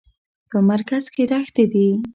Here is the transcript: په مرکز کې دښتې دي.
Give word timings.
په 0.49 0.57
مرکز 0.71 1.03
کې 1.13 1.23
دښتې 1.31 1.65
دي. 1.71 1.87